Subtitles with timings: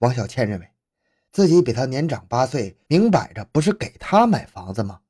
[0.00, 0.68] 王小倩认为，
[1.30, 5.00] 自己比他年长八岁，明摆着不是给他买房子吗？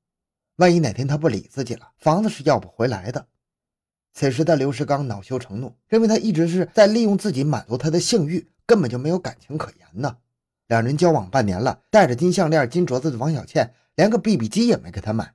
[0.56, 3.28] 万一哪天他不理自己了，房子是要不回来的。
[4.12, 10.16] 此时的刘世刚恼羞成怒，认为他一直是在利用自己满足他的性欲，根本就没有感情可言呢。
[10.66, 15.32] 两人交往半年了，戴着金项链、金镯子的王小倩连个 BB 机也没给他买，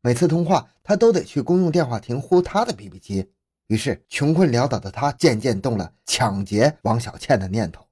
[0.00, 3.28] 每次通话他都得去公用电话亭呼他的 BB 机。
[3.66, 7.84] 于是穷困潦倒的他渐渐动了抢劫王小倩的念头。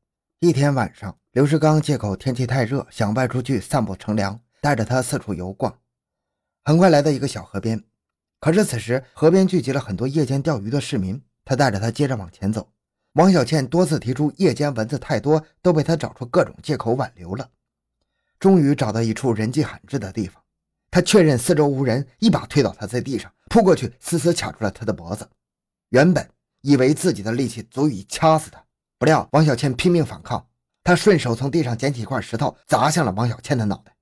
[0.42, 5.78] 一天晚上，刘世刚借口天气太热，想外出去散步乘凉，带着他四处游逛。
[6.64, 7.84] 很快来到一个小河边，
[8.40, 11.22] 可是此时河边聚集了很多夜间钓鱼的市民。
[11.44, 12.72] 他带着他接着往前走。
[13.12, 17.46] 王小倩多次提出夜间蚊子太多，都被他找出各种借口挽留了。
[18.38, 20.42] 终于找到一处人迹罕至的地方，
[20.90, 25.28] 他确认四周无人，一把推倒他在地上，扑过去死死卡住了他的脖子。
[25.90, 26.26] 原本
[26.62, 28.64] 以为自己的力气足以掐死他。
[29.00, 30.46] 不料王小倩拼命反抗，
[30.84, 33.96] 他顺手从地上捡起一块石头砸向了王小倩的脑袋。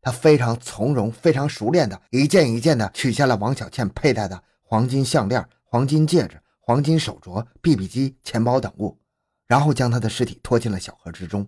[0.00, 8.98] 他非常从容、非常熟练的一件一件的取下了王小倩佩戴的黄金项链、黄金戒指、黄金手镯、BB 机、钱包等物，
[9.46, 11.46] 然后将她的尸体拖进了小河之中。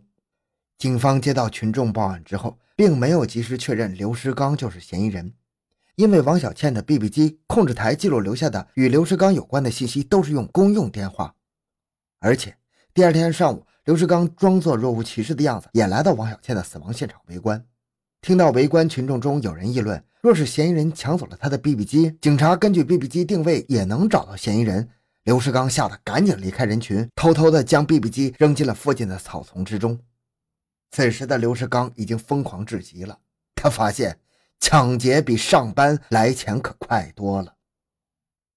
[0.77, 5.35] 警方接到群众报案之后，并没有及时确认刘石刚就是嫌疑人，
[5.97, 11.35] 因为王小倩的 BB 机控制台记录留下的与刘石刚有关的信息都是用公用电话，
[12.21, 12.57] 而且。
[12.99, 17.65] 第二天上午，刘世刚装作若无其事的样子，也来到王小倩的死亡现场围观。
[18.23, 24.89] 听到围观群众中有人议论，若是嫌疑人抢走了他的 BB 机，警察根据 BB 机定位也能找到嫌疑人。
[25.23, 29.97] 刘世刚吓得赶紧离开人群，偷偷的将 BB 机扔进了附近的草丛之中。
[30.91, 33.17] 此时的刘世刚已经疯狂至极了，
[33.55, 34.19] 他发现
[34.59, 37.55] 抢劫比上班来钱可快多了。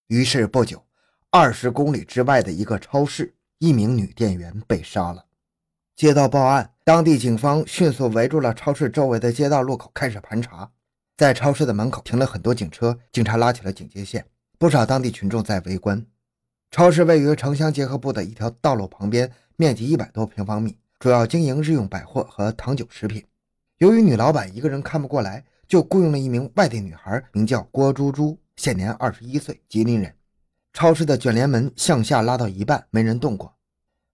[0.08, 0.84] 于是不久，
[1.30, 3.36] 二十公里之外的一个超市。
[3.62, 5.26] 一名女店员被杀了。
[5.96, 10.72] 接到报案，当地警方迅速围住了超市周围的街道路口，开始盘查。
[11.16, 14.26] 在超市的门口停了很多警车，警察拉起了警戒线。
[14.58, 16.04] 不少当地群众在围观。
[16.72, 23.24] 超市位于城乡结合部的一条道路旁边，面积一百多平方米，主要经营日用百货和糖酒食品。
[23.78, 30.12] 由于女老板一个人看不过来，就雇佣了一名外地女孩，名叫郭珠珠，现年二十一岁，吉林人。
[30.74, 33.56] 超市的卷帘门向下拉到一半，没人动过。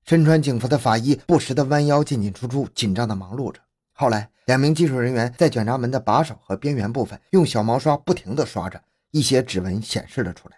[0.06, 3.60] 身穿警服的法医不时地弯腰进进出出，紧张地忙碌着。
[3.94, 8.82] 后来，两名技术人员在卷闸门的把手和边缘部分用小毛刷不停地刷着，
[9.12, 10.58] 一些指纹显示了出来。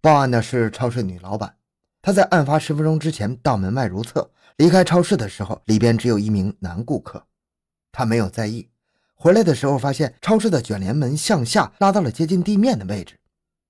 [0.00, 1.56] 报案的是超市女老板，
[2.02, 7.24] 她在案发十分钟之前到门外如厕，离开超市的时候，里边只有一名男顾客，
[7.90, 8.68] 她没有在意。
[9.14, 13.18] 回来的时候，发现超市的卷帘门向下拉到了接近地面的位置。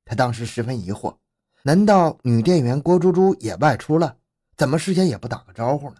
[0.05, 1.17] 他当时十分疑惑：
[1.63, 4.17] 难道女店员郭珠珠也外出了？
[4.57, 5.97] 怎么事先也不打个招呼呢？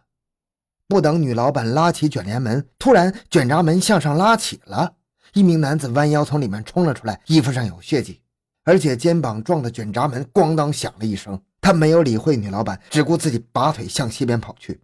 [0.87, 4.95] 不等女老板拉起卷帘门，突然卷闸门向上拉起了，
[5.33, 8.21] 一名男子弯腰从里面冲了出来，衣服上有血迹，
[8.65, 11.41] 而且肩膀撞的卷闸门咣当响了一声。
[11.61, 14.83] 他没有理会女老板，只顾自己拔腿向西边跑去。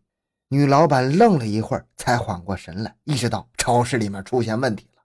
[0.49, 5.03] 女老板愣了一会儿，才缓过神来，意识到超市里面出现问题了。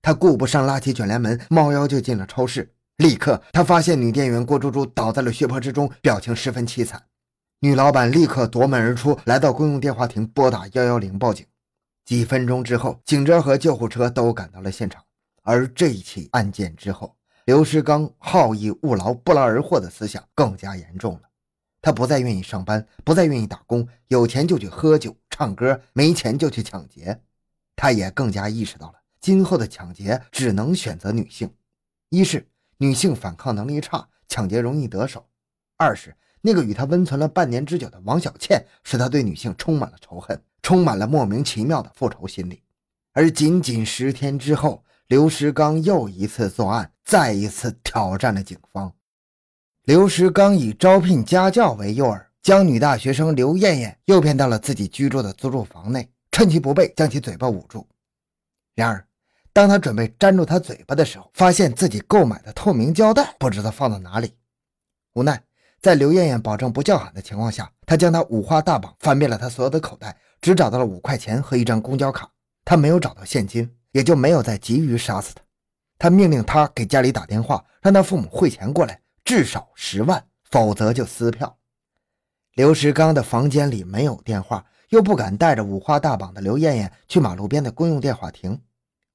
[0.00, 2.72] 她顾不上拉起卷帘门，猫腰就进了超市。
[2.96, 7.04] 立刻，他发现女店员郭珠珠倒在了血泊之中，表情十分凄惨。
[7.60, 11.44] 女老板立刻夺门而出，来到公用电话亭拨打幺幺零报警。
[12.04, 15.02] 几分钟之后，警车和救护车都赶到了现场。
[15.42, 17.14] 而这一起案件之后，
[17.44, 21.22] 刘世刚好逸恶劳、不劳而获的思想更加严重了。
[21.82, 27.20] 他不再愿意上班，不再愿意打工，有钱就去喝酒唱歌，没钱就去抢劫。
[27.76, 31.52] 他也更加意识到了，今后的抢劫只能选择女性，
[32.08, 32.48] 一是。
[32.78, 35.20] 女性反抗能力差，抢劫容易得手；
[35.76, 42.62] 二是那个与他温存了半年之久的王小倩，使他对女性充满了仇恨，充满了莫名其妙的复仇心理。
[43.12, 48.92] 而仅仅十天之后，刘石刚又一次作案，再一次挑战了警方。
[49.84, 57.86] 刘石刚以招聘家教为诱饵，将女大学生刘艳艳诱骗到了自己居住的租住房内，趁其不备，将其嘴巴捂住。
[58.74, 59.06] 然而，
[59.56, 64.34] 当他准备粘住他嘴巴的时候，发现自己购买的透明胶带不知道放到哪里。
[65.14, 65.42] 无奈，
[65.80, 72.30] 在刘艳艳保证不叫喊的情况下，他将她五花大绑，翻遍了他所有的口袋，只找到了五块钱和一张公交卡。
[72.66, 75.40] 他没有找到现金，也就没有再急于杀死他。
[75.98, 81.56] 他命令他给家里打电话，让他父母汇钱过来，至少十万，否则就撕票。
[82.56, 88.60] 刘石刚的房间里没有电话，又不敢带着五花大绑的刘艳艳去马路边的公用电话亭。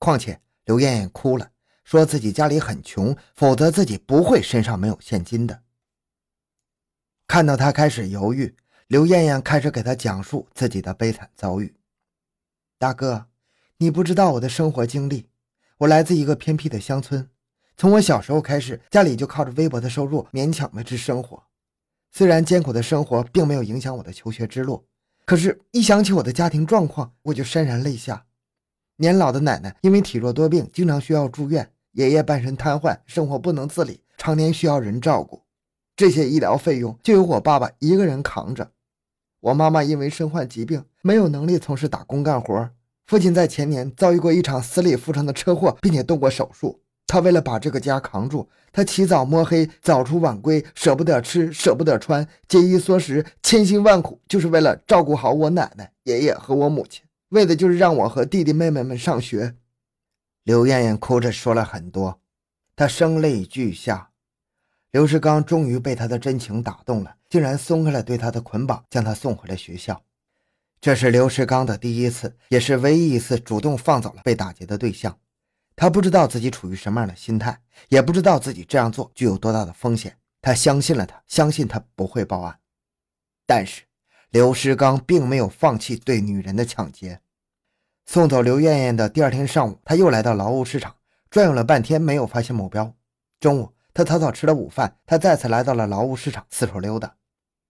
[0.01, 1.51] 况且刘艳艳哭了，
[1.83, 5.61] 说自己家里很穷，否则自己不会身上没有现金的。
[7.27, 8.55] 看到他开始犹豫，
[8.87, 11.75] 刘艳艳开始给他讲述自己的悲惨遭遇。
[12.79, 13.27] 大哥，
[13.77, 15.29] 你不知道我的生活经历。
[15.77, 17.29] 我来自一个偏僻的乡村，
[17.77, 21.43] 从我小时候开始，家里就靠着微薄的收入勉强维持生活。
[22.11, 24.87] 虽然艰苦的生活并没有影响我的求学之路，
[25.27, 28.25] 可是，一想起我的家庭状况，我就潸然泪下。
[29.01, 35.41] 年老的奶奶因为体弱多病，经常需要住院；爷爷半身瘫痪，生活不能自理，常年需要人照顾。
[35.95, 38.69] 这些医疗费用就由我爸爸一个人扛着。
[39.39, 42.69] 我妈妈因为身患疾病，没有能力从事打工干活。
[43.07, 46.79] 父亲在前年遭遇过一场死里复生的车祸，并且动过手术。
[47.07, 59.55] 他为了把这个家扛住，他起早摸黑，早出晚归，舍不得吃，舍不得穿，节衣缩食，千辛万苦，就是为了照顾好我奶奶、爷爷和我母亲，为的就是让我和弟弟妹妹们上学。
[60.43, 62.21] 刘艳艳哭着说了很多，
[62.75, 64.11] 她声泪俱下。
[64.91, 70.03] 刘世刚终于被她的真情打动了，竟然松开了对她的捆绑，将她送回了学校。
[70.81, 75.17] 这是刘世刚的第一次，也是唯一一次主动放走了被打劫的对象。
[75.73, 80.17] 他不知道自己处于什么样的心态，也不知道自己这样做具有多大的风险。
[80.41, 82.59] 他相信了他，相信他不会报案。
[83.45, 83.83] 但是
[84.31, 87.19] 刘世刚并没有放弃对女人的抢劫。
[88.05, 90.95] 送走刘艳艳的第二天上午，他又来到劳务市场，
[91.29, 92.95] 转悠了半天，没有发现目标。
[93.39, 93.73] 中午。
[93.93, 97.13] 他草草吃了午饭，他再次来到了劳务市场，四处溜达。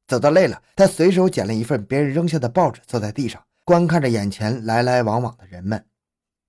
[0.06, 5.84] 走到累了，他随手捡了一份别人扔下的报纸，坐在地上观看着眼前来来往往的人们。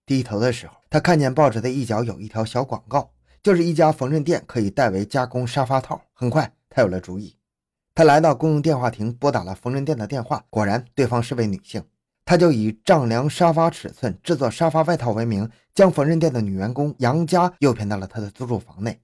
[0.04, 3.10] 低头的时候，他看见报纸的一角有一条小广告，
[3.42, 6.02] 就是一家缝纫店可以代为加工沙发套。
[6.12, 7.34] 很快，他有了主意。
[7.94, 11.84] 他来到公用电话亭，拨打了缝纫店的电话，果然对方是位女性。
[12.24, 18.98] 他就以丈量沙发尺寸、制作沙发外套为名，将缝纫店的女员工杨佳诱骗到了他的租住房内。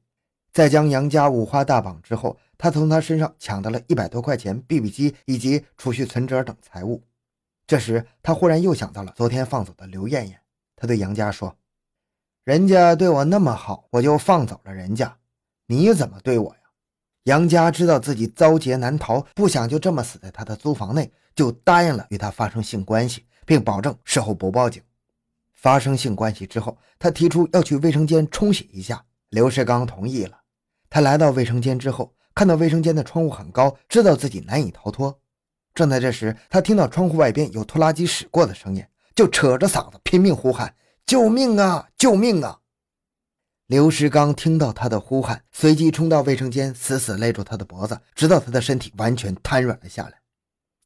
[0.52, 7.02] 在将杨佳五花大绑之后，他从他身上抢到了一百多块钱、BB 机以及储蓄存折等财物。
[7.66, 10.40] 这时，他忽然又想到了昨天放走的刘艳艳。
[10.76, 11.54] 他对杨佳说
[12.44, 15.18] ：“人家对我那么好，我就放走了人家，
[15.66, 16.56] 你怎么对我？”
[17.24, 24.82] 杨家知道自己遭劫难逃，不想就这么死在他的租房内，就答应了与他发生性关系，并保证事后不报警。
[25.54, 30.38] 发生性关系之后，他提出要去卫生间冲洗一下，刘世刚同意了。
[30.88, 35.20] 他来到卫生间之后，看到卫生间的窗户很高，知道自己难以逃脱。
[35.74, 40.74] 正在这时，他听到窗户外边有拖拉机驶过的声音，就扯着嗓子拼命呼喊
[41.04, 41.88] ：“救命啊！
[41.96, 42.58] 救命啊！”
[43.68, 50.14] 刘石刚听到他的呼喊，随即冲到卫生间，死死勒住他的脖子，直到他的身体完全瘫软了下来。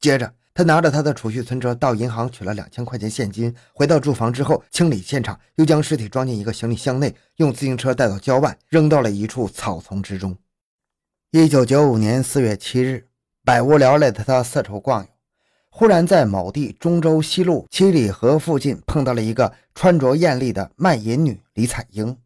[0.01, 10.35] 接着，他拿着他的储蓄存折到银行取了两千块钱现金，回到住房之后清理现场，又将尸体装进一个行李箱内，用自行车带到郊外，扔到了一处草丛之中。
[11.31, 13.07] 一九九五年四月七日，
[13.45, 15.09] 百无聊赖的他四处逛悠，
[15.69, 22.17] 忽然在某地中州西路七里河附近碰到了一个穿着艳丽的卖淫女李彩英。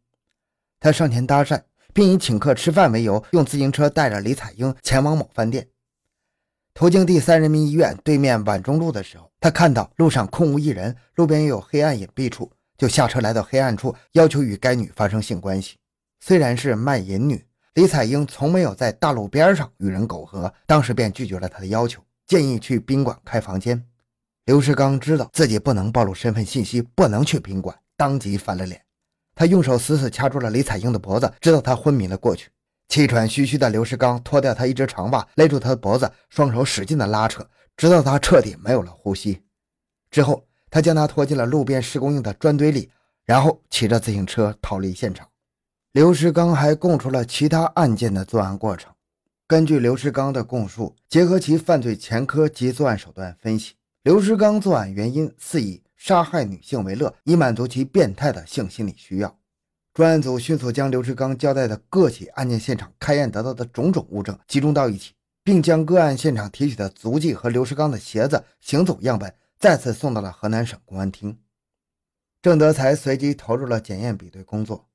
[0.88, 1.62] 他上前搭讪，
[1.94, 5.68] 并以请客吃饭为由，用自行车带着李彩英前往某饭店。
[6.74, 15.75] 途经第三人民医院对面宛中路的时候，他看到路上空无一人，路边又有黑暗隐蔽处，就下车来到黑暗处，要求与该女发生性关系。
[16.22, 23.84] 虽然是卖淫女，李彩英从没有在大路边上与人苟合，当时便拒绝了他的要求，建议去宾馆开房间。
[24.45, 28.82] 刘世刚知道自己不能暴露身份信息，不能去宾馆，当即翻了脸。
[29.38, 32.50] 他用手死死掐住了李彩英的脖子，直到她昏迷了过去。
[32.89, 39.44] 气喘吁吁的刘世刚脱掉她一只长袜，勒住她的脖子，双手使劲的拉扯，直到她彻底没有了呼吸。
[40.10, 42.89] 之后，他将她拖进了路边施工用的砖堆里，
[43.25, 45.27] 然后骑着自行车逃离现场。
[45.91, 48.91] 刘世刚还供出了其他案件的作案过程。
[49.48, 59.38] 根据刘世刚的供述，结合其犯罪前科及作案手段分析，刘世刚作案原因四以杀害女性为乐，以满足其变态的性心理需要。
[59.94, 65.12] 专案组迅速将刘志刚交代的各起案件现场勘验得到的种种物证集中到一起，
[65.44, 71.38] 并将个案现场提取的足迹和刘志刚的鞋子、行走样本再次送到了河南省公安厅。
[72.42, 74.88] 郑德才随即投入了检验比对工作，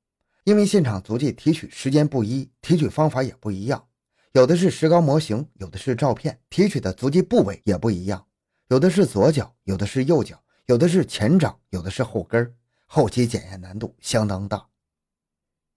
[0.45, 3.85] 因为现场足迹提取时间不一，提取方法也不一样，
[4.31, 8.25] 有的是石膏模型，有的是照片，提取的足迹部位也不一样，
[8.69, 12.55] 有的是左脚，有的是右脚，有的是前掌，有的是后跟
[12.85, 14.65] 后期检验难度相当大。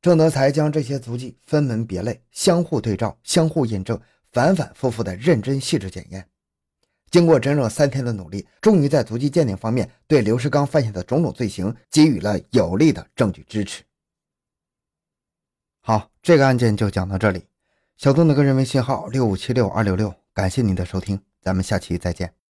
[0.00, 4.00] 郑德才将这些足迹分门别类、相互对照、相互印证，
[4.30, 6.28] 反反复复的认真细致检验。
[7.10, 13.82] 经过整整三天的努力，终于在足迹鉴定方面对刘世刚犯下的种种罪行给予了有力的证据支持。
[15.80, 17.46] 好，这个案件就讲到这里。
[17.96, 21.20] 小东的个人微信号六五七六二六六，感谢您的收听。
[21.40, 22.45] 咱们下期再见。